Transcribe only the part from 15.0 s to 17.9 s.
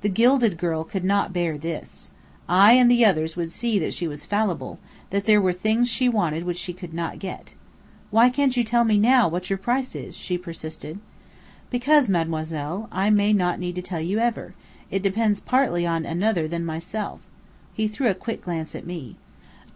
depends partly on another than myself." He